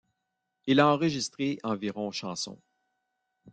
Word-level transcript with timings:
Il 0.65 0.79
a 0.79 0.87
enregistré 0.87 1.59
environ 1.61 2.09
chansons. 2.09 2.59